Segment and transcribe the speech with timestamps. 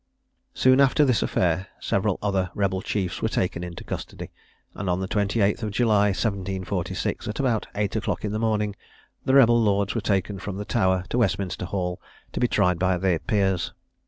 [0.55, 4.31] Soon after this affair, several other rebel chiefs were taken into custody;
[4.73, 8.75] and on the 28th July 1746, at about eight o'clock in the morning,
[9.25, 12.01] the rebel lords were taken from the Tower to Westminster Hall,
[12.33, 13.73] to be tried by their peers.